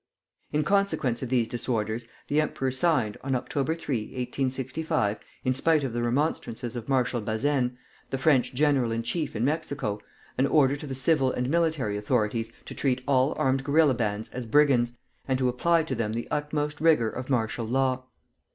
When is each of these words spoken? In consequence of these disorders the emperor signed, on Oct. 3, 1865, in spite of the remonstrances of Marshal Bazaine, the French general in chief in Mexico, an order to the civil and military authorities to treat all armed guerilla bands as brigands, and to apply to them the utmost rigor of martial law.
In 0.51 0.63
consequence 0.63 1.21
of 1.21 1.29
these 1.29 1.47
disorders 1.47 2.07
the 2.27 2.41
emperor 2.41 2.71
signed, 2.71 3.17
on 3.23 3.33
Oct. 3.33 3.53
3, 3.53 3.65
1865, 3.99 5.19
in 5.45 5.53
spite 5.53 5.83
of 5.83 5.93
the 5.93 6.01
remonstrances 6.01 6.75
of 6.75 6.89
Marshal 6.89 7.21
Bazaine, 7.21 7.77
the 8.09 8.17
French 8.17 8.51
general 8.55 8.91
in 8.91 9.03
chief 9.03 9.35
in 9.35 9.45
Mexico, 9.45 10.01
an 10.39 10.47
order 10.47 10.75
to 10.75 10.87
the 10.87 10.95
civil 10.95 11.31
and 11.31 11.51
military 11.51 11.97
authorities 11.97 12.51
to 12.65 12.73
treat 12.73 13.03
all 13.07 13.35
armed 13.37 13.63
guerilla 13.63 13.93
bands 13.93 14.29
as 14.31 14.47
brigands, 14.47 14.93
and 15.27 15.37
to 15.37 15.47
apply 15.47 15.83
to 15.83 15.93
them 15.93 16.13
the 16.13 16.27
utmost 16.31 16.81
rigor 16.81 17.07
of 17.11 17.29
martial 17.29 17.67
law. 17.67 18.03